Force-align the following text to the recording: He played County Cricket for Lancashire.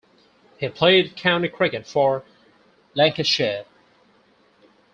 He 0.57 0.67
played 0.67 1.15
County 1.15 1.47
Cricket 1.47 1.85
for 1.85 2.23
Lancashire. 2.95 3.65